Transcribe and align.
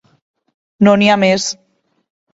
No 0.87 0.95
n'hi 1.01 1.11
ha 1.11 1.19
més. 1.27 1.49